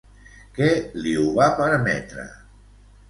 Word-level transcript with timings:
Què 0.55 0.69
li 1.03 1.13
ho 1.23 1.27
va 1.37 1.49
permetre? 1.63 2.27